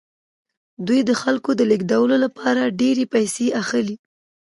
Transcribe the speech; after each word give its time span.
دوی 0.87 0.99
د 1.09 1.11
خلکو 1.21 1.51
د 1.55 1.61
لیږدولو 1.71 2.15
لپاره 2.25 2.73
ډیرې 2.79 3.05
پیسې 3.13 3.45
اخلي 3.61 3.95